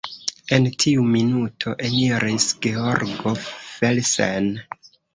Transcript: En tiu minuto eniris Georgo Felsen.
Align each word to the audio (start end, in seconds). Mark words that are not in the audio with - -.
En 0.55 0.63
tiu 0.83 1.03
minuto 1.17 1.75
eniris 1.89 2.49
Georgo 2.67 3.37
Felsen. 3.47 4.53